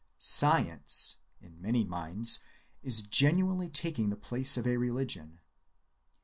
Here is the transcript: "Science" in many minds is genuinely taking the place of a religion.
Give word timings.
"Science" 0.17 1.17
in 1.43 1.61
many 1.61 1.83
minds 1.83 2.39
is 2.81 3.03
genuinely 3.03 3.69
taking 3.69 4.09
the 4.09 4.15
place 4.15 4.57
of 4.57 4.65
a 4.65 4.77
religion. 4.77 5.37